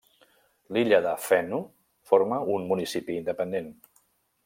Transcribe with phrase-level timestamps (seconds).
[0.77, 1.61] L'illa de Fanø
[2.13, 3.73] forma un municipi independent.